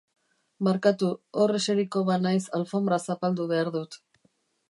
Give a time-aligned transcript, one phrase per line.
[0.67, 1.09] Barkatu,
[1.43, 4.01] hor eseriko banaiz alfonbra zapaldu behar dut.